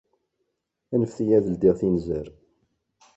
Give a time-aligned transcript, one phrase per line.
[0.93, 2.27] Anfet-iyi ad ldiɣ tinzar